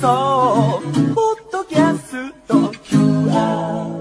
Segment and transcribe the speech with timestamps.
[0.00, 0.80] 送
[1.12, 3.98] ポッドキャスト QR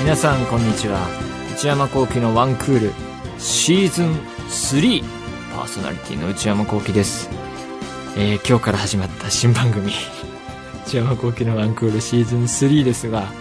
[0.00, 0.98] 皆さんこんにちは。
[1.54, 2.92] 内山幸輝のワンクール
[3.38, 4.10] シーズン
[4.48, 5.04] 3
[5.54, 7.30] パーソナリティの内山幸輝です、
[8.16, 9.92] えー今日から始まった新番組。
[10.86, 13.32] 内山幸輝のワンクールシーズン3ですが、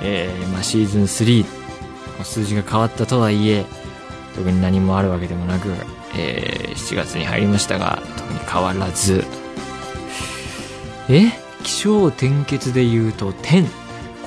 [0.00, 1.44] えーまあ、シーズン3
[2.24, 3.64] 数字が変わったとはいえ
[4.34, 5.68] 特に何もあるわけでもなく、
[6.16, 9.24] えー7月に入りましたが特に変わらず
[11.08, 11.30] え？
[11.62, 13.66] 気象転結で言うと天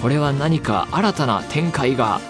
[0.02, 2.22] これは何か新たな展開が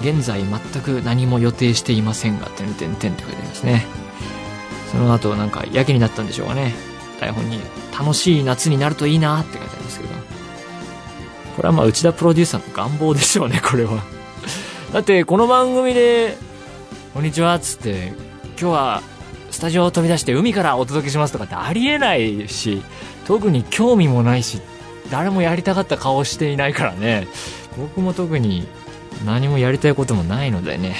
[0.00, 3.86] 現在全く何も予定していませんが、点点点って書いてありますね。
[4.92, 6.74] その後なんかやけになったんでしょうかね。
[7.18, 7.58] 台本に
[7.98, 10.14] 楽しい夏になるといいなって書いてありますけど。
[11.56, 14.02] これはまあ内田プロデューサーの願望でしょうね、これは。
[14.92, 16.36] だってこの番組で、
[17.14, 18.12] こんにちはっつって、
[18.60, 19.02] 今日は
[19.50, 22.82] スタジオを飛び出して海からお届けしますとかってありえないし、
[23.26, 24.60] 特に興味もないし、
[25.10, 27.26] 誰もやりたかった顔していないからね
[27.76, 28.66] 僕も特に
[29.24, 30.96] 何もやりたいこともないのでね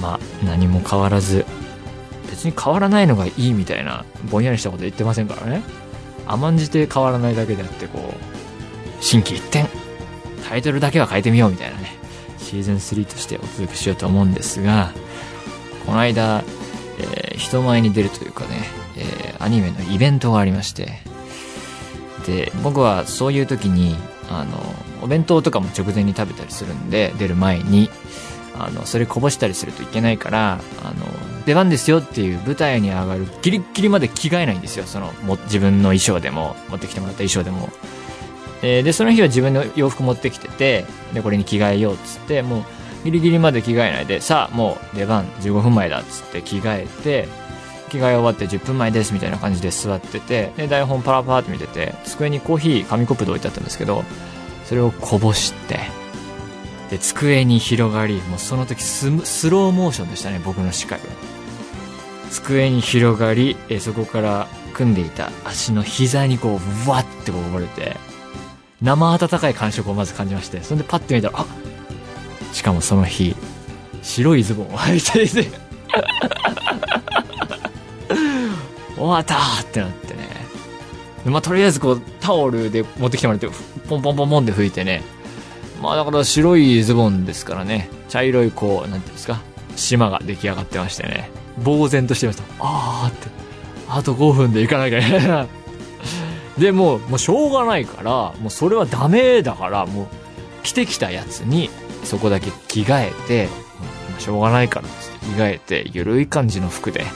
[0.00, 1.44] まあ何も変わらず
[2.28, 5.62] 別に変わらないのがいいみたいなぼんやりしたこと言ってませんからね
[6.32, 9.66] 甘んじて変わらないだけであってこう心機一転
[10.48, 11.96] タイトルだけは変えてみようみたいなね
[12.38, 14.92] シーズン3としてお届けしようと思うんですが
[15.86, 16.44] この間、
[16.98, 18.48] えー人前に出るというかね、
[18.98, 21.00] えーアニメのイベントがありまして
[22.26, 23.96] で僕はそういう時に
[24.28, 24.58] あの
[25.02, 27.88] お弁当とかも直前に食べたりするんで出る前に
[28.58, 31.06] あのそれこぼしたりするといけないからあの
[31.46, 34.84] 出番ですよっていう舞台に上がるギリギリまで着替えないんですよ。
[34.84, 37.68] そのも自分の衣装でも持ってきてもらった衣装でも、
[38.62, 40.84] えーでその日は自分の洋服持ってきてて
[41.14, 42.64] でこれに着替えようっつってもう
[43.04, 47.28] ギリギリまで着替えないでさあもう出番15分前だっつって着替えて
[47.88, 54.04] 着替え終わって10分前ですみたいな感じで座っててで台本パラパラって見てて机にコーヒー紙コップで置いてあったんですけど
[54.66, 55.80] それをこぼして
[56.90, 61.04] で机に広がりもうその時ススローモーションでしたね僕の視界が
[62.30, 67.96] 机に広がりえそこから組んでいた足の膝にこうわってこぼれて
[68.82, 71.46] 生温かい感触をまず感じましてそれでパッて見たらあ
[72.52, 73.34] しかもその日
[74.02, 75.50] 白いズボンを履いていて
[79.00, 80.28] 終わったってなってね。
[81.24, 83.48] まあ、とりあえずこう、タオルで持ってきてもらって、
[83.88, 85.02] ポンポンポンポンって拭いてね。
[85.80, 87.88] まあ、だから白いズボンですからね。
[88.08, 89.40] 茶色いこう、なんていうんですか。
[89.76, 91.30] 島が出来上がってましてね。
[91.64, 92.44] 呆然としてました。
[92.58, 93.28] あーって。
[93.88, 95.48] あと5分で行かなきゃいけない。
[96.60, 98.10] で、もう、もうしょうがないから、
[98.40, 100.06] もうそれはダメだから、もう、
[100.62, 101.70] 着てきたやつに、
[102.04, 103.48] そこだけ着替えて、
[104.10, 104.86] まあしょうがないから
[105.36, 107.06] 着替えて、ゆるい感じの服で、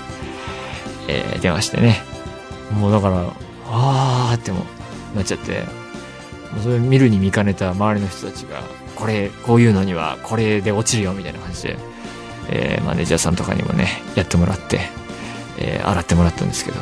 [1.08, 2.02] えー出ましてね。
[2.72, 3.24] もうだから、
[3.70, 4.64] あーっても
[5.14, 5.64] なっちゃって、
[6.62, 8.62] それ見るに見かねた周りの人たちが、
[8.96, 11.76] これ、こういうのにはこれで落ちるよみたいな感じで、
[12.48, 14.80] えーマネージャーさんとかにもね、やってもらって、
[15.58, 16.78] えー洗ってもらったんですけど、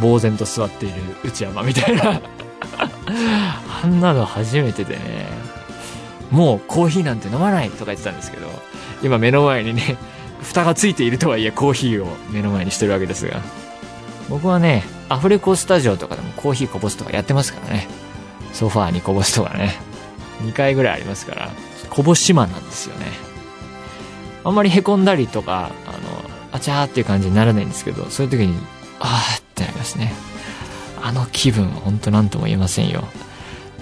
[0.00, 2.20] 呆然と座っている内山みたいな、
[3.82, 5.26] あんなの初めてでね、
[6.30, 8.46] もうコーヒーなんて飲まないとか言ってたんですけど、
[9.02, 9.96] 今目の前にね、
[10.42, 13.40] 蓋がついているとはいえコーヒーを目の前にしてるわけですが、
[14.28, 17.88] 僕はね、アフレコスタジオとかでもコーヒーこぼすとかやってますからね。
[18.52, 19.74] ソファーにこぼすとかね。
[20.42, 21.50] 2回ぐらいありますから、
[21.90, 23.06] こぼしマンなんですよね。
[24.44, 25.98] あんまり凹んだりとか、あの、
[26.52, 28.58] あちゃーっていう感じにならないんですけど、そういう時に、
[28.98, 30.12] あーってなりますね。
[31.02, 33.04] あの気分、ほんと何とも言えませんよ。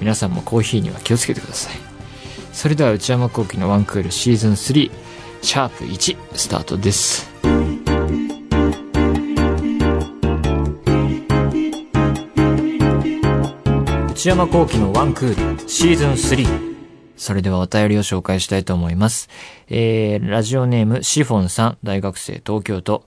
[0.01, 1.77] 皆さんもコーヒーには気をつけてください。
[2.53, 4.91] それでは内山幸輝のワンクールシーズン3、
[5.43, 7.28] シャープ1、スタートです。
[14.19, 16.75] 内山幸輝のワンクールシーズン3。
[17.17, 19.29] それではお便りを紹介したいと思います。
[19.69, 23.05] えー、ラジオネームシフォンさん、大学生東京都。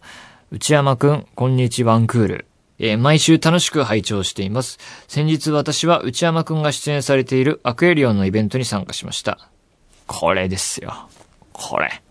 [0.51, 2.45] 内山くん、こんにちワンクール。
[2.79, 4.79] えー毎週楽しく拝聴しています。
[5.09, 9.49] 先日私は内山くんが出演されているアクエリオンのイベントに参加しました。
[10.07, 11.09] これですよ。
[11.51, 12.01] これ。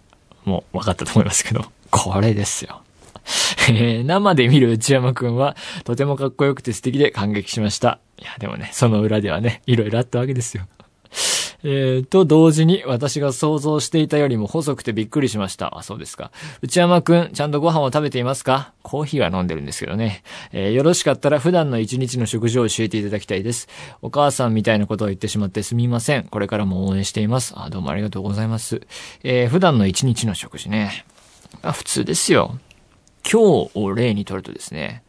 [0.44, 2.82] もう分かったと思いますけど、これですよ。
[3.70, 7.99] えー生で見る内山くんはとてもかっこよくて素敵で感激しました。
[8.21, 10.67] いや、でもね、その裏ではね、いろいろあったわけですよ。
[11.63, 15.77] えー、と同時に私が想像していたよりも細くてびっくりしました。
[15.77, 16.31] あ、そうですか。
[16.63, 18.73] 内山くん、ちゃんとご飯を食べていますか？
[18.83, 20.23] コーヒーは飲んでるんですけどね。
[20.53, 23.69] えー、よろしかったら普段の一日の食事を教えていただきたいです。
[24.01, 26.25] お母さんみたいなことを言ってしまってすみません。
[26.25, 27.53] これからも応援しています。
[27.57, 28.81] あ、どうもありがとうございます。
[29.23, 31.05] えー、普段の一日の食事ね。
[31.63, 32.59] あ、普通ですよ。
[33.31, 35.03] 今日を例にとるとですね、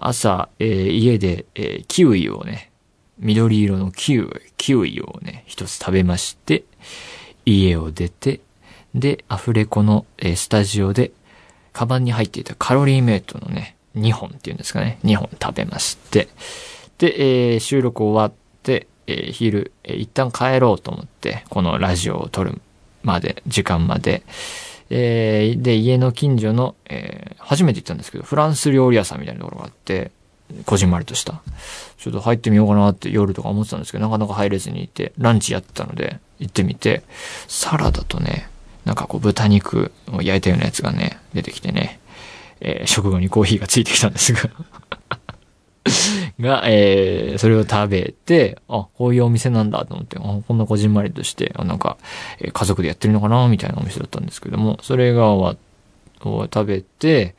[0.00, 2.70] 朝、えー、家で、えー、キウイをね、
[3.18, 6.64] 緑色のキウイ、キウイをね、一つ食べまして、
[7.44, 8.40] 家を出て、
[8.94, 11.12] で、アフレコの、えー、スタジオで、
[11.72, 16.28] カバンに入っていたカロリーメイトのね、2本っていうんですかね、2本食べまして、
[16.98, 18.32] で、えー、収録終わっ
[18.62, 22.60] て、えー、昼、えー、一旦帰ろうと思って、このラジオを撮る
[23.02, 24.22] まで、時間まで、
[24.90, 30.10] えー、で、家の近所の、えー、初めて行ったんですけど、フランス料理屋さんみたいなところがあって、
[30.66, 31.42] こじんまりとした。
[31.96, 37.02] ちょっと入ってみようかなって夜とか思ってたんですけど、なかなか入れずにいて、ランチやってたので、行ってみて、
[37.46, 38.48] サラダとね、
[38.84, 42.00] なんかこう豚肉を焼いたようなやつがね、出てきてね、
[42.60, 44.50] えー、食後にコーヒーがついてきたんですが
[46.40, 51.96] が、えー、それを食べて、あ、こういうお店なんだと思って、あこんなこじんまりとして、あなんか、
[52.38, 55.60] えー、家族でやってるのかなみたいなお店だったんですけども、それが終わ
[56.22, 57.34] 食べて、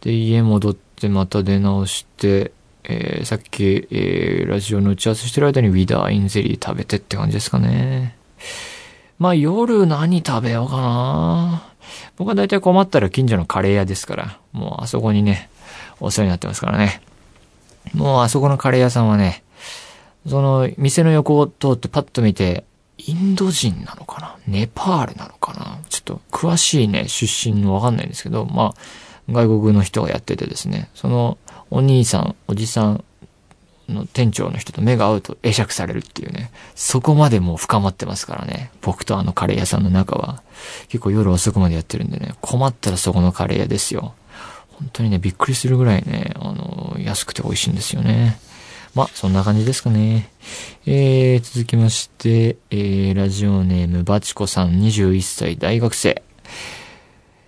[0.00, 2.52] で、家戻ってまた出直して、
[2.84, 8.16] えー、さっき、えー、ラジオの打ち合わせしてる間にウィダーインゼリー食べてって感じですかね。
[9.18, 11.72] まあ夜何食べようかな
[12.16, 15.48] 僕は大体困ったら近所のカレー屋ですから、もうあそこにね、
[16.00, 17.00] お世話になってますからね。
[17.94, 19.44] もうあそこのカレー屋さんはね、
[20.26, 22.64] その店の横を通ってパッと見て、
[22.98, 24.36] インド人なのかな？
[24.46, 25.78] ネパールなのかな？
[25.88, 31.38] ちょっと詳しいね、出身のわかんないんですけど、まあ、外国の人がやっててですね、その
[31.70, 33.04] お兄さん、おじさん
[33.88, 40.42] の店長の人と目が合うと会釈されるっていうね、そこまでもう深まってますからね、僕とあのカレー屋さんの中は。
[40.88, 44.14] 結構夜遅くまでやってるんでね、困ったらそこのカレー屋ですよ。
[44.78, 48.38] 本当にね、びっくりするぐらいね、あの、安くて美味しいんですよね。
[48.94, 50.30] ま、そんな感じですかね。
[50.86, 56.22] えー、続きまして、えー、ラジオネームバチコさん21歳大学生。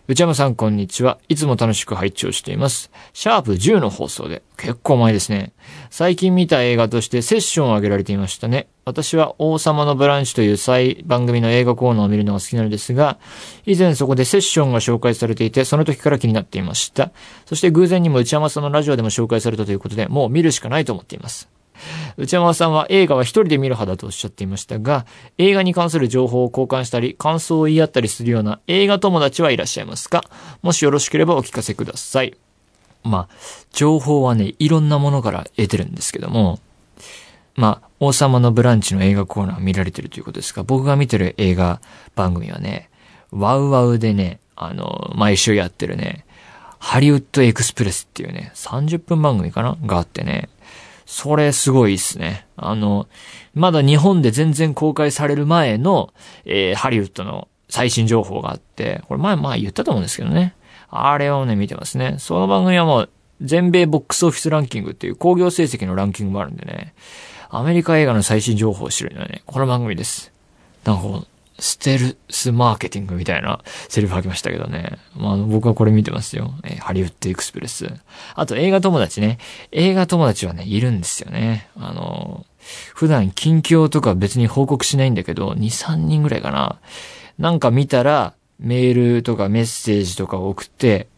[0.09, 1.19] 内山さんこんにちは。
[1.29, 2.91] いつも楽しく配置をしています。
[3.13, 4.43] シャープ10の放送で。
[4.57, 5.53] 結構前ですね。
[5.91, 8.69] 最近見た映画としてセッションを挙げられていましたね。
[8.85, 13.19] 私は王様のブランチという再番組の映画コーナーを見るのが好きなのですが、
[13.67, 17.11] 以前そこでセッションが紹介されていて、その時から気になっていました。
[17.47, 21.49] そして偶然にも内山さんのラジオでも紹介されたということで、もう見るしかないと思っています。
[22.17, 25.07] 内山さんは映画は一人で見る派だとおっしゃっていましたが、
[25.37, 30.25] 映画に関する情報を交換したり、感想を言い合ったりするような映画友達はいらっしゃいますか？
[30.63, 32.35] もしよろしければお聞かせください。
[33.05, 33.37] まあ、
[33.73, 36.59] 情報はね、いろんなものから得てるんですけども、
[37.55, 41.81] まあ、王様のブランチの映画コーナー見られてるということですが、僕が見てる映画
[42.15, 42.91] 番組はね、
[43.31, 46.25] ワウワウでね、あの、毎週やってるね、
[46.79, 49.77] ハリウッドエクスプレスっていうね、30分番組かな？
[49.85, 50.49] があってね、
[51.07, 52.47] それすごいっすね。
[52.57, 53.09] あの、
[53.55, 56.13] まだ日本で全然公開される前の、
[56.45, 60.55] えー、ハリウッドの最新情報があって、これ前、前言ったと思うんですけどね。
[60.91, 62.17] あれをね、見てますね。
[62.19, 66.95] その番組はもう、全米ボックスオフィスランキングっていう興行成績のランキングもあるんでね、
[67.51, 70.33] アメリカ映画の最新情報を知るのはね、この番組です。
[70.85, 71.27] なんか、
[71.61, 74.99] ステルスマーケティングみたいなセリフ吐きましたけどね。
[75.17, 76.55] まあ、僕はこれ見てますよ。
[76.65, 77.91] えー、ハリウッドエクスプレス。
[78.35, 79.39] あと映画友達ね。
[79.73, 81.69] 映画友達はね、いるんですよね。
[81.77, 82.47] あの、
[82.95, 86.79] 普段近況とか別に報告しないんだけど、2、3人ぐらいかな。
[87.39, 91.09] なんか見たら、メールとかメッセージとかを送って、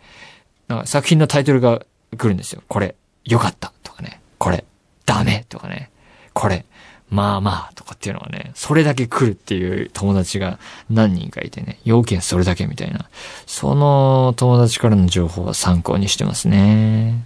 [0.68, 1.84] なんか作品のタイトルが
[2.16, 2.62] 来るんですよ。
[2.68, 2.94] これ、
[3.24, 4.20] 良かったとかね。
[4.38, 4.64] これ、
[5.06, 5.90] ダメとかね。
[6.32, 6.64] これ、
[7.10, 13.08] まあまあとかっていうのはね、それだけ来るっていう友達が何人かいてね、要件それだけみたいな。
[13.46, 17.24] その友達からの情報は参考にしてますね。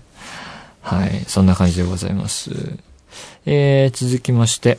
[0.80, 2.78] はい、そんな感じでございます。
[3.46, 4.78] えー、続きまして、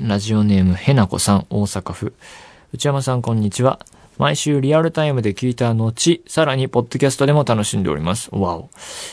[0.00, 2.14] ラジオネームへなこさん、大阪府。
[2.72, 3.78] 内山さんこんにちは。
[4.18, 8.28] 毎週リアルタイムで聞いた後、さらにポッドキャストでも楽しんでおります。
[8.32, 8.70] わお。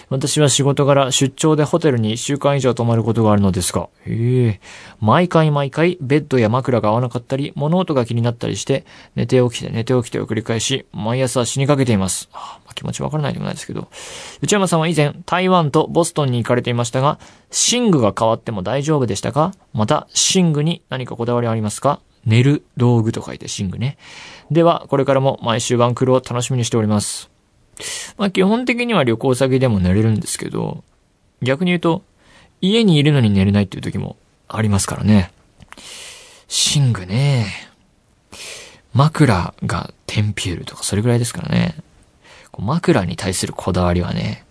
[0.10, 4.62] 私は仕事柄出張でホテルに1週間以上泊まることがあるのですが、へえ。
[5.00, 12.30] 毎回毎回ベッドや枕が合わなかったり、物音が気になったりして、寝て起きて寝て起きてを繰り返し、毎朝死にかけています。
[12.34, 13.88] あまあ、気持ちわからないでもないですけど。
[14.42, 17.18] 内山さんは以前、台湾とボストンに行かれていましたが、
[17.72, 19.54] 寝具が変わっても大丈夫でしたか？
[19.74, 22.00] また、寝具に何かこだわりありますか？
[22.26, 23.98] 寝る道具と書いて寝具ね。
[24.50, 27.30] では、これからも毎週ワンクルを楽しみにしております。
[28.18, 30.84] まあ基本的には旅行先でも寝れるんですけど、
[31.42, 32.04] 逆に言うと、
[32.62, 35.32] 家にいるのに寝れないっていう時もありますからね。
[36.76, 37.48] 寝具ね。
[38.94, 41.76] 枕がテンピュールとかそれぐらいですからね。
[42.58, 44.46] 枕に対するこだわりはね、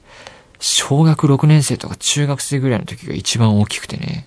[0.59, 4.27] 小学6年生とか中学生ぐらいの時が一番大きくてね。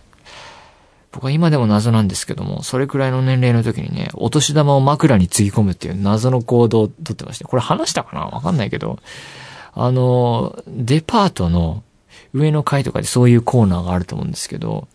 [1.14, 8.26] 僕は今でも謎なんですけども、それくらいの年齢の時にね、お年玉を枕につぎ込むっていう謎の行動をとってまして、これ話したかな？
[8.26, 9.00] わかんないけど、
[9.74, 11.84] あの、デパートの
[12.34, 14.88] 上の階とかでそういうコーナーがあると思うんですけど、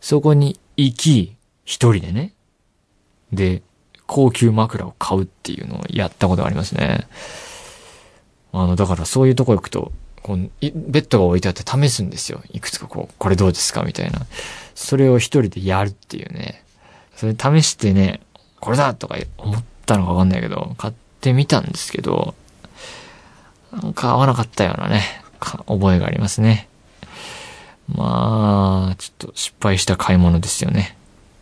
[0.00, 2.32] そこに行き、一人でね、
[3.32, 3.62] で、
[4.06, 7.08] 高級枕を買うっていうのをやったことがありますね。
[8.52, 9.90] あの、だからそういうとこ行くと、
[10.26, 12.42] こう、ベッドが置いてあって試すんですよ。
[12.50, 14.26] いくつかこう、これどうですかみたいな。
[14.74, 16.64] それを一人でやるっていうね。
[17.14, 18.20] それ試してね、
[18.58, 22.34] これだとか思ったのかわかんないけど、買ってみたんですけど、
[23.72, 25.04] なんか合わなかったようなね、
[25.38, 26.68] 覚えがありますね。
[27.86, 30.96] まあ、ちょっと失敗した買い物ですよね。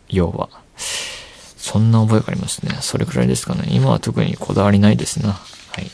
[0.09, 0.49] 要は。
[0.77, 2.77] そんな覚えがありますね。
[2.81, 3.63] それくらいですかね。
[3.71, 5.31] 今は特にこだわりないですな。
[5.31, 5.89] はい。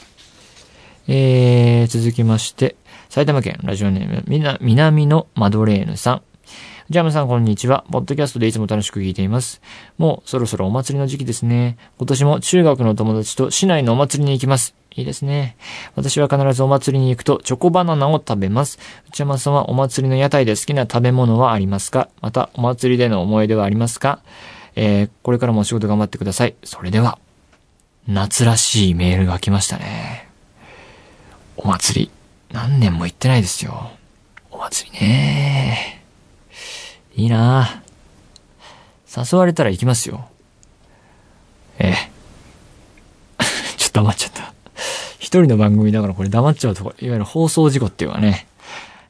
[1.07, 2.75] えー、続きまして、
[3.12, 6.22] 埼玉県ラジオネーム、みな、南のマドレーヌさん。
[6.89, 7.84] ジャムさんこんにちは。
[7.91, 9.62] ポッドキャストでいつも楽しく聞いています。
[9.98, 11.75] もうそろそろお祭りの時期ですね。
[11.98, 14.75] 今年も中学の友達と市内のお祭りに行きます。
[14.96, 15.58] いいですね。
[15.98, 18.80] 私は必ずお祭りに行くとチョコバナナを食べます。
[19.10, 22.08] 内山さんはお祭りの屋台で好きな食べ物はありますか？
[22.22, 24.22] またお祭りでの思い出はありますか？
[24.77, 26.56] えー、これからもお仕事頑張ってください。
[26.63, 27.20] それでは、
[28.08, 30.30] 夏らしいメールが来ましたね。
[31.58, 32.12] お祭り、
[32.51, 33.91] 何年も行ってないですよ。
[34.50, 36.03] お祭りね
[37.15, 37.81] いいな
[39.15, 40.29] 誘われたら行きますよ。
[41.79, 42.12] ええ。
[43.77, 44.53] ちょっと黙っちゃった。
[45.20, 48.48] 一人の番組だからこれ黙っちゃうと、いわゆる放送事故っていうかね。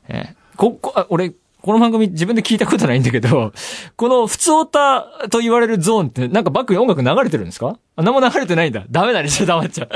[0.08, 0.36] ええ。
[0.56, 3.54] こ、こ、あ、俺、この番組自分で聞いたことないんだけど、
[3.96, 7.78] この普通オタと言われるゾーンってなんかバックに音楽流れてるんですか？
[7.96, 8.84] あ、何も流れてないんだ。
[8.90, 9.88] ダメだね、ちょっと黙っちゃ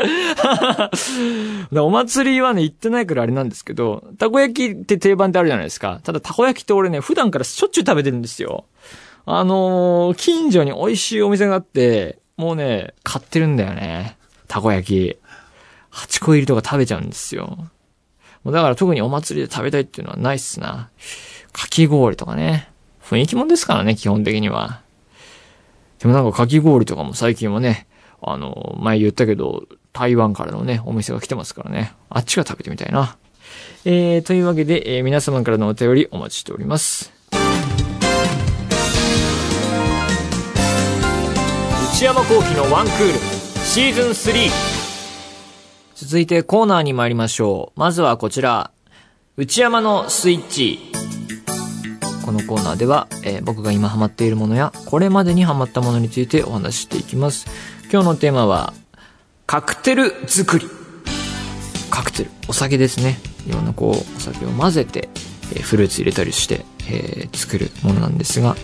[1.71, 1.79] う。
[1.81, 6.01] お祭りはね、行ってないからあれなんですけど、たこ焼きって定番ってあるじゃないですか。
[6.03, 8.65] ただたこ焼きって俺ね、普段からしょっちゅう食べてるんですよ。
[9.25, 14.17] あのー、近所に美味しいお店があって、もうね、買ってるんだよね。
[14.47, 15.17] たこ焼き。
[15.91, 17.57] 8個入りとか食べちゃうんですよ。
[18.43, 20.89] もうだから特にお祭りで食べたいっていうのはないっすな。
[21.55, 22.69] かき氷とかね。
[23.01, 24.81] 雰囲気もんですからね、基本的には。
[25.99, 27.87] でもなんかかき氷とかも最近はね、
[28.21, 31.93] あの、前言ったけど、台湾からのね、お店が来てますからね。
[32.09, 33.15] あっちが食べてみたいな。
[33.85, 37.13] えー、というわけで、えー、皆様からのお便りお待ちしております。
[41.93, 43.19] 内山幸喜のワンクール、
[43.63, 44.51] シーズン3。
[45.95, 47.79] 続いてコーナーに参りましょう。
[47.79, 48.71] まずはこちら。
[49.37, 51.04] 内山のスイッチ。
[52.25, 57.45] このコーナーでは、えー、僕が今ハマっているものや、これまでにハマったものについてお話ししていきます。
[57.91, 58.73] 今日のテーマは、
[59.45, 60.67] カクテル作り。
[61.91, 62.31] カクテル。
[62.47, 63.19] お酒ですね。
[63.47, 65.07] いろんなこう、お酒を混ぜて、
[65.53, 68.55] えー、フルーツ入れたりして、えー、作るものなんですが、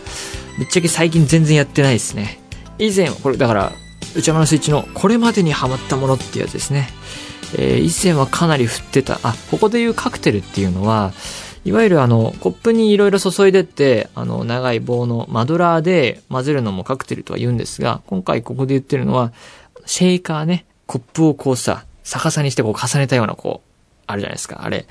[0.58, 2.40] ぶっちゃけ最近全然やってないですね。
[2.80, 3.74] 以前、これだから、
[4.16, 6.90] 内山のスイッチのこれまでにハマったものってやつですね。
[7.58, 9.20] えー、以前はかなり振ってた。
[9.22, 11.14] あ、ここで言うカクテルっていうのは、
[11.64, 19.32] いわゆるあの、コップにいろいろ注いでって、あの、長い棒のマドラーで混ぜるのもカクテルとは言うんですが、今回ここで言ってるのは、
[19.86, 23.70] シェイカーね、コップをこうさ、逆さにしてこう重ねたようなこう、
[24.08, 24.64] あるじゃないですか。
[24.64, 24.88] あれ、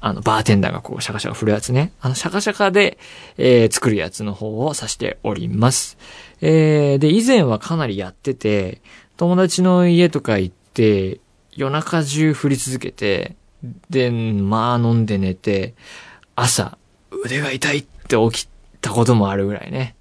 [0.00, 1.92] あの、バーテンダーがこう、シャカシャカ振るやつね。
[2.00, 2.98] あの、シャカシャカで、
[3.36, 5.98] えー、作るやつの方を指しております。
[6.40, 8.80] えー、で、以前はかなりやってて、
[9.16, 11.20] 友達の家とか行って、
[11.52, 13.36] 夜中中振り続けて、
[13.90, 15.74] で、まあ飲んで寝て、
[16.36, 16.76] 朝、
[17.10, 18.48] 腕が痛いって起き
[18.80, 19.96] たこともあるぐらいね。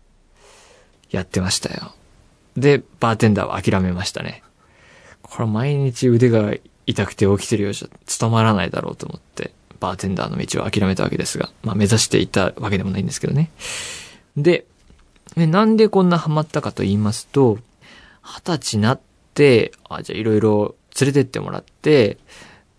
[1.09, 1.93] やってましたよ。
[2.57, 4.43] で、バーテンダーは諦めましたね。
[5.21, 6.53] これ毎日腕が
[6.85, 13.49] 痛くて起きてるようじゃ務まらないだろうと思って、バーテンダーの道を諦めたわけですが、まあ目指していたわけでもないんですけどね。
[14.35, 14.65] で、
[15.35, 17.59] なんでこんなハマったかと言いますと、
[18.21, 18.99] 二十歳になっ
[19.33, 22.17] て、あ、じゃあいろいろ連れてってもらって、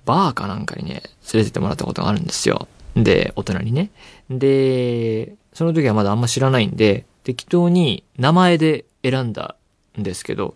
[0.04, 2.68] バーかなんかにね、連れてってもらったことがあるんですよ。
[2.96, 3.90] で、大人にね。
[4.30, 9.56] で、その時はまだあんま知らないんで、適当に名前で選んだ
[9.98, 10.54] んですけど、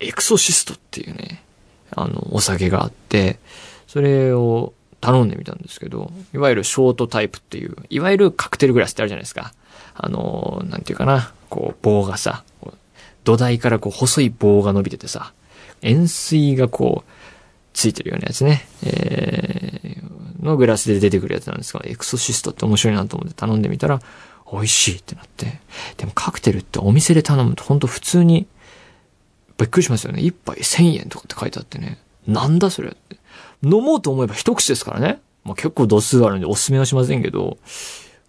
[0.00, 1.42] エクソシストっていうね、
[1.94, 3.38] あの、お酒があって、
[3.86, 9.52] それを頼んでみたんですけど、いわゆるショートタイプっていう、いわゆるカクテルグラスってあるじゃないですか。
[9.94, 12.44] あの、なんていうかな、こう、棒がさ、
[13.24, 15.32] 土台からこう、細い棒が伸びててさ、
[15.82, 17.10] 円錐がこう、
[17.72, 18.66] ついてるようなやつね。
[18.84, 19.71] えー、
[20.42, 24.00] のグラスで出てくるやつなんですが、エクソシストって面白いなと思って頼んでみたら、
[24.52, 25.60] 美味しいってなって。
[25.96, 28.46] でもカクテルってお店で頼むとほんと普通に、
[29.58, 30.20] びっくりしますよね。
[30.20, 31.98] 一杯1000円とかって書いてあってね。
[32.26, 33.16] なんだそれって。
[33.62, 35.20] 飲もうと思えば一口ですからね。
[35.44, 37.58] まあ、結構度数あるんでおすすめはしませんけど、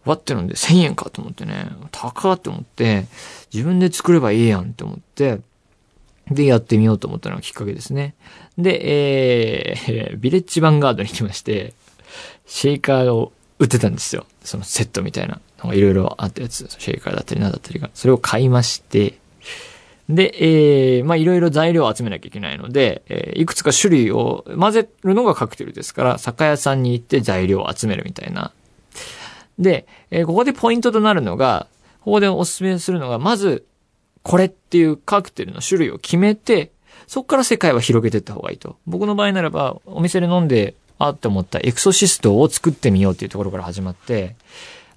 [0.06, 1.68] わって飲んで1000円かと思ってね。
[1.92, 3.06] 高って思って、
[3.54, 5.40] 自分で作ればいいやんって思って、
[6.30, 8.16] で、やってみようと思ったのがきっかけですね。
[8.58, 11.74] で、えー、ビレッジヴァンガードに来まして、
[12.46, 14.26] シェイカーを売ってたんですよ。
[14.44, 15.40] そのセットみたいな。
[15.60, 16.68] なんかいろいろあったやつ。
[16.78, 17.90] シェイカーだったりなんだったりが。
[17.94, 19.20] それを買いまして、
[20.10, 28.52] で、えー、まあいろいろ材料を集めなきゃいけないので、えーいくつか種類を混ぜるのがカクテルですから、酒屋さんに行って材料を集めるみたいな。
[29.58, 31.68] で、えーここでポイントとなるのが、
[32.02, 33.66] ここでお勧めするのが、まず、
[34.24, 36.72] これっていうカクテルの種類を決めて、
[37.08, 38.78] そこから世界は広げていった方がいいと。
[38.86, 44.36] 僕の場合ならば、お店で飲んで、あって思ったエクソシストを作ってみようっていうところから始まって、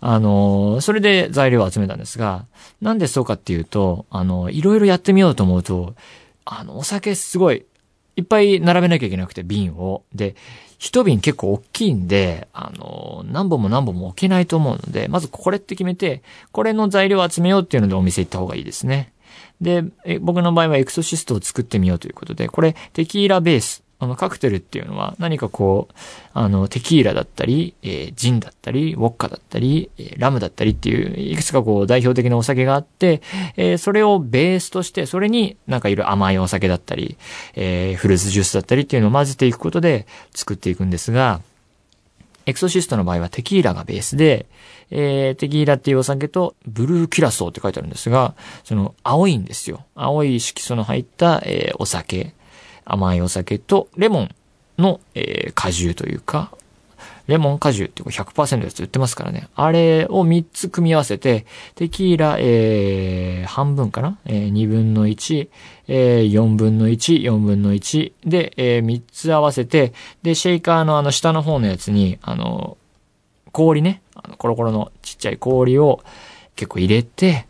[0.01, 2.47] あのそれで材料を集めたんですが、
[2.81, 5.95] なんでそうかっていうと、あのいろいろやってみようと思うと、
[6.47, 7.67] あの、お酒すごい、
[8.15, 10.05] いっぱい並べなきゃいけなくて、瓶を。
[10.15, 10.37] で、
[10.79, 16.23] 一瓶結構大きいんで、あの、何本も何本も置けないと思うので、まずこれって決めて、
[16.53, 19.13] これの材料を集めようっていうのでお店行った方がいいですね。
[19.61, 19.85] で、
[20.21, 23.83] 僕の場合はエクソシストを作ってみようということで、これテキーラベース。
[23.99, 25.95] あの、カクテルっていうのは何かこう、
[26.35, 33.23] あの、テキーラだったり、えージンだったり、ウォッカだったり、えーラムだったりっていう、いくつかこう代表的なお酒があって、
[33.57, 37.17] えーそれをベースとして、それになんかいろいろ甘いお酒だったり、
[37.55, 41.41] えーフルーツジュースだったりっていうのを混ぜていくことで作っていくんですが、
[42.47, 44.47] エクソシストの場合はテキーラがベースで、
[44.91, 49.85] えー、テキーラっていうお酒とブルーキュラソーって書いてあるんですが、その青いんですよ。
[49.97, 52.35] 青い色素の入った、えーお酒、
[52.87, 54.35] 甘いお酒とレモン
[54.79, 56.51] の、えー果汁というか、
[57.27, 59.49] レモン果汁っていうか100%のやつ売ってますからね。
[59.57, 64.19] あれを3つ組み合わせて、テキーラ、えー、半分かな？
[64.27, 65.49] えー、2分の1、
[65.89, 72.77] えー、4分の1、4分の1で、えー、3つ合わせて、で、シェイカーのあの下の方のやつに、あの、
[73.51, 76.03] 氷ね、あのコロコロのちっちゃい氷を
[76.55, 77.47] 結構入れて、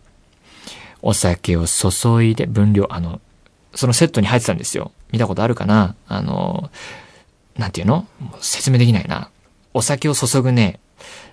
[1.03, 3.21] お酒を注いで、分量、あの、
[3.75, 4.91] そのセットに入ってたんですよ。
[5.11, 5.95] 見たことあるかな？
[6.09, 6.71] あの、
[7.57, 8.07] なんていうの？
[8.41, 9.31] 説明できないな。
[9.75, 10.81] お酒を注ぐね、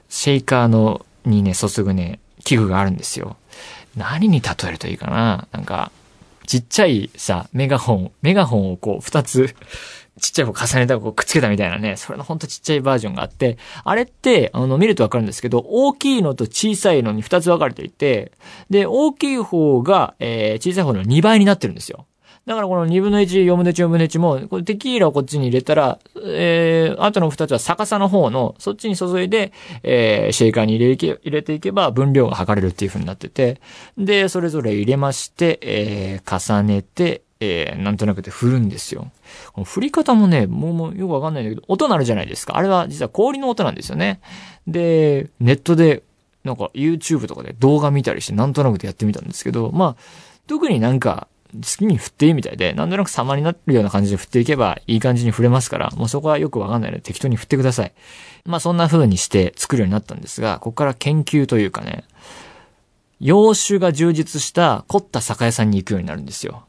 [0.10, 3.38] シェイカーの、にね、注ぐね、器具があるんですよ。
[3.96, 5.48] 何に例えるといいかな？
[5.52, 5.92] なんか、
[6.46, 9.56] ちっちゃいさ、メガホン、メガホンをこう、二つ、
[10.20, 18.34] ちっちゃい方重ねたこうくっつけたみたいなね、それのほんとちっちゃいバージョンがあって、あれって、あの、見るとわかるんですけど、大きいのと小さいのに二つ分かれていて、
[18.70, 22.06] で、大きい方が、えー、小さい方の2倍になってるんですよ。
[22.46, 29.54] だからこの2分の1、4分の1、4分の1も、これテキーラをこっちに入れたら、えー、あとの2つは逆さの方の、そっちに注いで、
[29.84, 33.62] えー、シェイカーに入れ入れていけば分量が測れるっていう風になってて、
[33.98, 39.12] で、それぞれ入れまして、えー、重ねて、えー、なんとなくで振るんですよ。
[39.54, 42.58] この振り方もね、もうもうよくわかんないんだけど、音鳴るじゃないですか。
[42.58, 44.20] あれは実は氷の音なんですよね。
[44.68, 46.04] で、ネットで、
[46.44, 50.04] なんか YouTube とかで動画見たりしてなんとなくでやってみたんですけど、まあ、
[50.48, 51.28] 特になんか、
[51.62, 57.94] きに振っていいみたいで、なんとなく様になるような感じで振っていけばいい感じに振れますから、もうそこはよくわかんないので適当に振ってください。
[58.46, 62.04] まあそんな風にして作るようになったんですが、ここから研究というかね、
[63.20, 66.66] 洋酒が充実した凝った酒屋さんに行くようになるんですよ。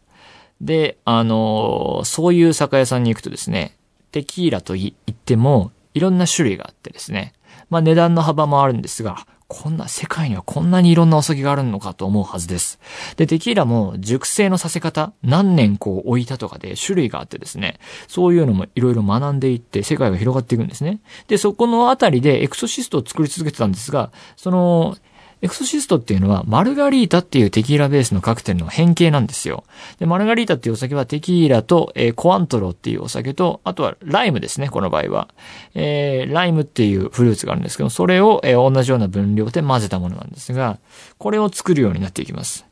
[0.60, 3.76] で、あのーそういう酒屋さんに行くとですね、
[4.12, 7.32] テキーラと言っても、いろんな種類があってですね、
[7.70, 12.80] まあ値段の幅もあるんですが、こんな、世界にはこんなにいろんなお酒があるのかと思うはずです。
[13.16, 20.98] で、テキーラも熟成のさせ方、何年こう置いたとかで種類があってですね、そういうのもいろいろ学んでいって世界が広がっていくんですね。
[21.28, 24.96] で、そこのあたりでエクソシストを作り続けてたんですが、その、
[25.44, 29.64] エクソシストっていうのは、マルガリータっていうテキーラベースのカクテルの変形なんですよ。
[29.98, 35.28] で、マルガリータっていうお酒はテキーラと、えーコアントロっていうお酒と、あとはライムですね、この場合は。
[35.74, 40.78] えーライムっていうフルーツがあるんですけど、それを、えー同じような分量で混ぜたものなんですが、
[41.18, 42.64] これを作るようになっていきます。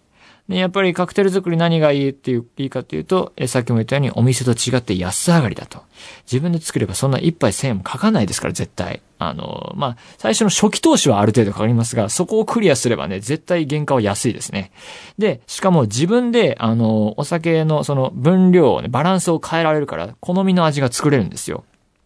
[0.52, 5.82] で、やっぱりカクテル作り何がいいっていう、いいかっていうと、えさっきも言ったようにお店と違って安上がりだと。
[6.30, 9.00] 自分で作ればそんな一杯1000円もかかないですから、絶対。
[9.18, 14.72] あの、まあ、最初の初期投資はある程度かかりますが、そこをクリアすればね、絶対原価は安いですね。
[15.16, 21.64] で、しかも自分で、あの、お酒のその分量をね、バランスを変えられるから、好みの味が作れるんですよ。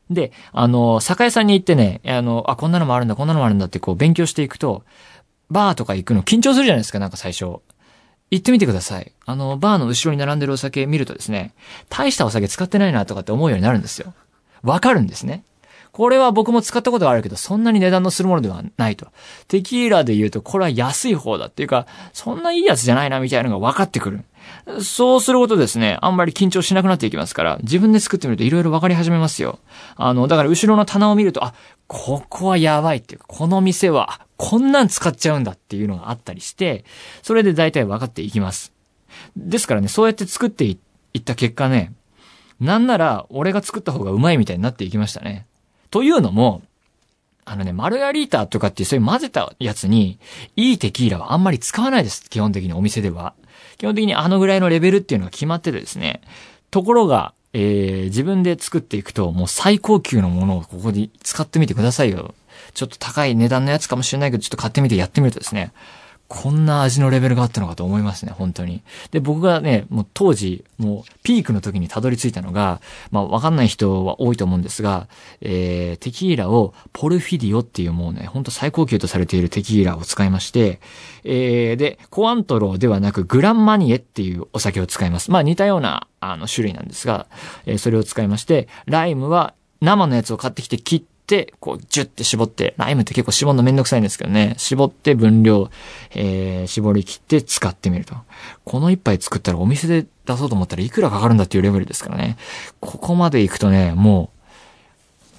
[0.09, 4.85] で、あの、酒屋さんに行ってね、あの、あ、こんなのもあるんだ、こんなのもあるんだってこう勉強していくと、
[5.51, 7.61] バーとか行くの緊張するじゃないですか、なんか最初。
[8.31, 9.13] 行ってみてください。
[9.25, 11.53] あの、バーの後ろに並んでるお酒見るとですね、
[11.89, 14.15] 大したお酒使ってないなとかって思うようになるんですよ。
[14.63, 15.45] わかるんですね。
[15.93, 19.07] これは僕も使ったことがあるけど、そんなに値段のするものではないと。
[19.49, 24.23] テキーラで言うと、これは安い方だっていうか、そんないいやつじゃないなみたいなのが分かってくる。
[24.83, 29.61] そうすることですね、あんまり緊張しなくなっていきますから、自分で作ってみると色々分かり始めますよ。
[29.95, 31.55] あの、だから後ろの棚を見ると、あ、
[31.87, 36.85] ここはやばいっていうか、この店は、こんなん使っちゃうんだっていうのがあったりして、
[37.23, 38.73] それで大体分かっていきます。
[39.37, 40.79] ですからね、そうやって作ってい
[41.19, 41.93] った結果ね、
[42.61, 45.47] なんなら、俺が作った方がうまいみたいになっていきましたね。
[45.91, 46.63] というのも、
[47.49, 50.19] あのね、マルガリータとかっていうそういう混ぜたやつに、
[50.57, 52.29] いいテキーラはあんまり使わないです。
[52.29, 53.35] 基本的にお店では。
[53.79, 56.23] 基本的にあのぐらいのレベルっていうのが決まっててですね。
[56.73, 62.35] ところが、えー、自分で作っていくと、もう最高級のものをここで使ってみてくださいよ。
[62.75, 65.73] ちょっと高い値段のやつかもしれないけど、ちょっと買ってみてやってみるとですね、
[66.29, 68.83] こんな味のレベルがあったのかと思いますね、本当に。
[69.13, 75.09] で、僕がね、もう当時、もうピークの時にたどり着いたのが、まあわかんない人は多いと思うんですが、
[75.41, 80.81] えー、テキーラをポルフィディオっていうもうね、ほんと最高級とされているテキーラを使いまして、
[81.23, 85.31] えー、で、コアントローではなくグランマニエっていうお酒を使います。
[85.31, 87.27] まあ似たような、あの種類なんですが、
[87.67, 91.16] えー、それを使いまして、ライムは生のやつを買ってきて切って、、
[91.61, 95.71] こう、ジュッて絞って、ライムって結構絞るのめんどくさいんですけどね、絞って分量、
[96.15, 98.15] えー、絞り切って使ってみると。
[98.65, 102.37] この一杯作ったらお店で出そうと思ったらいくらかかるんだっていうレベルですからね。
[102.81, 104.31] ここまで行くとね、も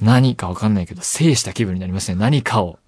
[0.02, 2.18] う、何かわかんないけど、制した気分になりますね。
[2.20, 2.80] 何かを。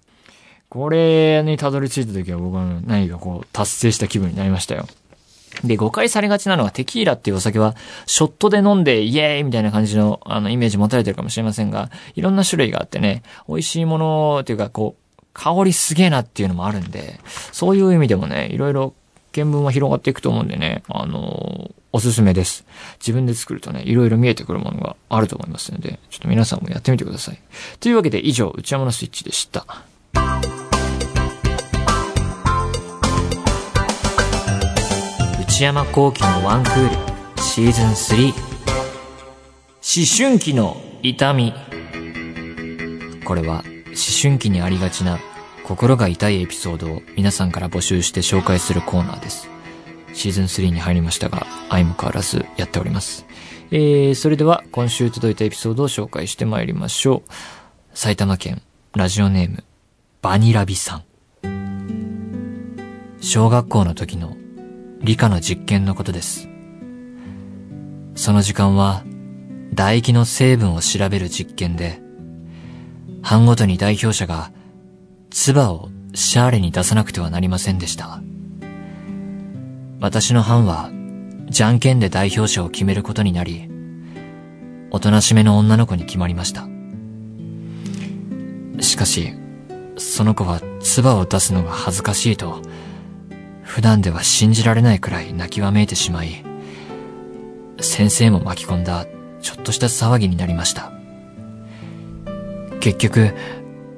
[0.68, 4.86] これにたどり着いた時は僕は何かこう、達成した気分になりましたよ。
[5.64, 17.20] で、誤解されがちなのがテキーラっていうお酒は、ショットで飲んでイエーイみたいな感じの、あの、イメージ持たれてるかもしれませんが、いろんな種類があってね、美味しいものっていうか、こう、香りすげえなっていうのもあるんで、
[17.52, 18.94] そういう意味でもね、いろいろ
[19.32, 22.64] 見聞は広がっていくと思うんでね、あのおすすめです。
[23.00, 27.40] 自分で作るとね、いろいろ見えてくるものがあると思いますので、ちょっと皆さんもやってみてください。
[27.80, 29.66] というわけで以上、内山のスイッチでした。
[35.60, 41.52] 山幸喜のワンクールシーズン3思春期の痛み
[43.26, 45.18] これは思春期にありがちな
[45.64, 49.48] 心が痛いエピソードを皆さんから募集して紹介するコーナーです。
[50.14, 53.24] シーズン3に入りましたが、相も変わらずやっております。
[53.70, 57.30] えー、それでは今週届いたエピソードを紹介してまいりましょう。
[57.94, 58.62] 埼玉県
[58.94, 59.62] ラジオネーム
[60.22, 61.04] バニラビさん。
[63.20, 64.36] 小学校の時の
[65.02, 66.46] 理科の実験のことです。
[68.14, 69.02] その時間は、
[69.70, 72.02] 唾液の成分を調べる実験で、
[73.22, 74.52] 班ごとに代表者が、
[75.30, 78.20] 唾をシャーレに出さなくてはなりませんでした。
[80.00, 80.90] 私の班は、
[81.48, 83.70] じゃんけんで代表者を決めることになり、
[84.90, 86.68] おとなしめの女の子に決まりました。
[88.82, 89.32] しかし、
[89.96, 92.60] その子は唾を出すのが恥ずかしいと、
[93.70, 96.42] 普段では信じられないくらい泣きわめいてしまい、
[97.80, 99.06] 先生も巻き込んだ
[99.40, 100.90] ちょっとした騒ぎになりました。
[102.80, 103.32] 結局、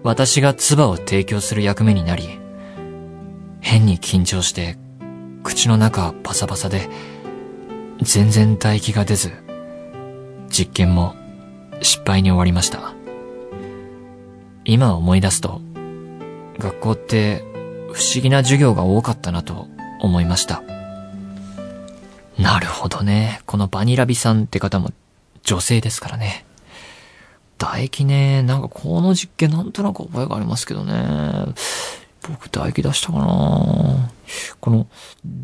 [0.02, 2.38] 私が唾を提供する役目になり、
[3.62, 4.76] 変に緊張して、
[5.42, 6.90] 口の中はパサパサで、
[8.02, 9.32] 全然唾液が出ず、
[10.50, 11.14] 実験も
[11.80, 12.92] 失敗に終わりました。
[14.66, 15.62] 今思い出すと、
[16.58, 17.50] 学校って
[17.92, 19.68] 不思議な授業が多かったなと
[20.00, 20.62] 思いました。
[22.38, 23.40] なるほどね。
[23.46, 24.90] このバニラビさんって方も
[25.42, 26.44] 女性ですからね。
[27.58, 31.54] 唾液ね、なんかこの実験なんとなく覚えがありますけどね。
[32.28, 34.10] 僕唾液出したかな
[34.60, 34.86] この、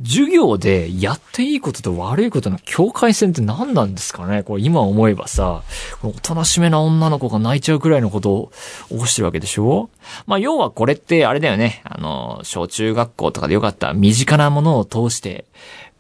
[0.05, 5.63] 授業でやっていいことと悪いことの境界線って何なんですかねこれ今思えばさ、
[6.03, 8.53] おとなしめな女の子が泣いちゃうくらいのことを
[8.91, 9.91] 起こしてるわけでしょ
[10.27, 11.83] まあ要はこれってあれだよね。
[11.85, 15.45] あの、小中学校とかでよかった身近なものを通して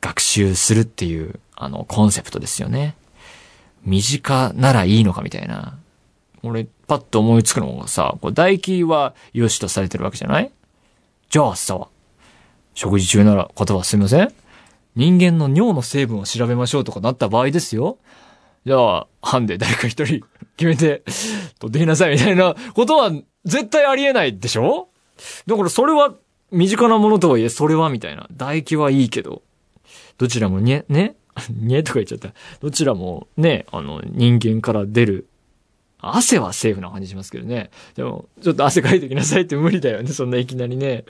[0.00, 2.94] 学習するっていう、あの、コンセプトですよね。
[3.84, 5.76] 身近ならいいのかみたいな。
[6.42, 10.50] 俺、パッと思いつくのがさ、こう唾液は良しとされてるわけじゃない？
[11.30, 11.88] じゃあさ、
[12.74, 14.32] 食事中なら言葉すみません
[14.96, 17.98] 人間の尿の成分を調べましょうとかなった場合ですよ。
[18.64, 20.24] じゃあ、班で誰か一人
[20.56, 21.02] 決めて、
[21.58, 23.10] 取ってきなさいみたいなことは
[23.44, 24.88] 絶対ありえないでしょ？
[25.46, 26.14] だからそれは
[26.50, 28.26] 身近なものとはいえ、それはみたいな。
[28.36, 29.42] 唾液はいいけど、
[30.16, 31.14] どちらもね、ね、
[31.52, 31.82] ね？
[31.82, 32.32] とか言っちゃった。
[32.60, 35.28] どちらもね、あの、人間から出る
[36.00, 37.70] 汗はセーフな感じしますけどね。
[37.96, 40.10] でも、ちょっと汗かいてきなさいって無理だよね。
[40.12, 41.04] そんないきなりね。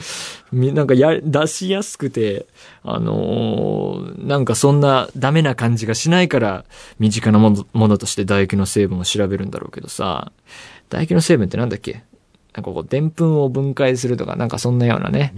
[0.51, 2.47] なんかや、出しやすくて、
[2.83, 6.65] あのー、なんかそんなダメな感じがしないから、
[6.99, 10.33] 身近なものものとして唾液の成分を調べるんだろうけどさ。
[10.89, 12.03] 唾液の成分ってなんだっけ？
[12.55, 15.35] なんかこう、でんぷんを分解するとか、なんかそんなようなね。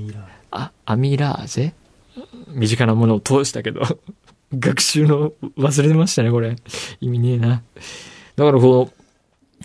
[0.53, 1.75] あ、アミラーゼ？
[2.49, 3.83] 身近なものを通したけど、
[4.55, 6.57] 学習の忘れてましたね、これ。
[7.01, 7.63] 意味ねえな。
[8.37, 9.00] だからこう、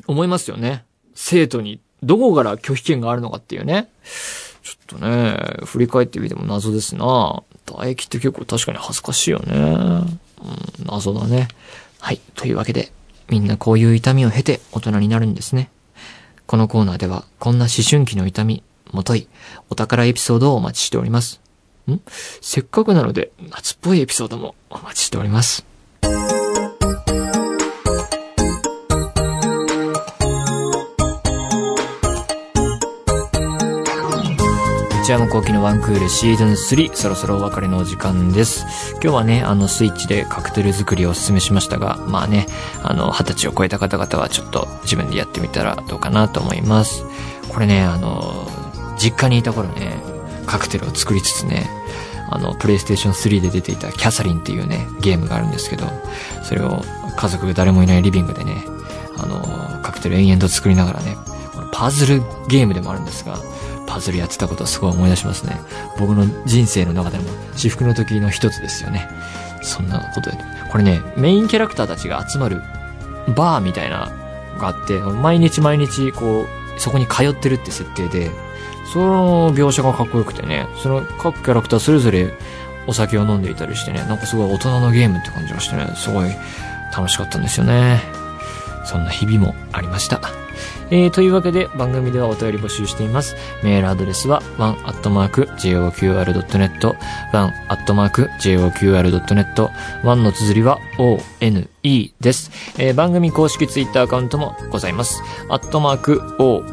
[0.07, 0.85] 思いますよね。
[1.13, 3.89] 生徒にどこから拒否権があるのかっていうね。
[4.63, 9.55] ちょっとね、振り返ってみても謎ですな唾液って結構確かに恥ずかしいよね。
[9.55, 10.19] うん、
[10.85, 11.47] 謎だね。
[11.99, 12.19] はい。
[12.35, 12.91] というわけで、
[13.29, 15.69] みんなこういう痛みを経て大人になるんですね。
[16.45, 19.27] このコーナーでは、こんな思春期の痛み、もとい、
[19.69, 21.41] お宝エピソードをお待ちしております。
[21.89, 22.01] ん
[22.41, 25.65] せっかくなので、夏っぽいエピソードもお待ちしております。
[35.05, 38.65] 内山幸喜のワンクールシーズン3、そろそろお別れのお時間です。
[38.93, 42.47] 今日はね、あの、スイッチでカクテル作りをお勧めしましたが、まあね、
[42.81, 47.05] あの、二十歳を超えた方々はちょっと自分でやってみたらどうかなと思います。
[47.49, 48.49] これね、あの、
[48.97, 49.95] 実家にいた頃ね、
[50.47, 51.69] カクテルを作りつつね、
[52.31, 55.85] あの、プレイステーション3で出ていたキャサリンっていうね、ゲームがあるんですけど、
[56.41, 56.81] それを
[57.15, 58.55] 家族誰もいないリビングでね、
[59.19, 61.15] あの、カクテル延々と作りながらね、
[61.71, 63.37] パズルゲームでもあるんですが、
[63.87, 65.59] パズルやってたことをすごい思い出しますね。
[65.99, 67.23] 僕の人生の中でも
[67.55, 69.09] 至福の時の一つですよね。
[69.61, 70.37] そんなことで。
[70.71, 72.61] これね、メインキャラクターたちが集まる
[73.35, 74.11] バーみたいな
[74.55, 78.31] のがあって、毎日毎日こう、そこに通ってるって設定で、
[78.93, 82.33] その描写がかっこよくてね、その各キャラクターそれぞれ
[82.87, 86.29] お酒を飲んでいたりしてね、なんかすごい大人のゲームって感じがしてね、すごい
[86.95, 88.03] 楽しかったんですよね。
[88.85, 90.44] そんな日々もありました。
[90.91, 93.35] えー、というわけで番組ではお便り募集しています。
[93.63, 96.95] メールアドレスは one.joqr.net
[97.33, 99.69] one.joqr.net
[100.03, 101.67] one の綴りは one
[102.19, 102.51] です。
[102.77, 105.23] えー、番組公式ツイッターアカウントもございます。
[105.49, 106.67] アットマーク one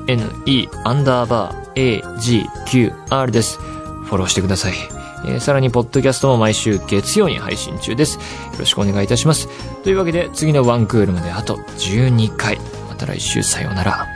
[0.84, 3.58] アンダーバー agqr です。
[3.58, 4.74] フォローしてください。
[5.24, 8.16] えーさらに、ポッドキャストも毎週月曜に配信中です。
[8.16, 8.22] よ
[8.58, 9.48] ろしくお願いいたします。
[9.84, 12.58] というわけで、次のワンクールまであと12回。
[13.02, 14.11] た来週さようなら。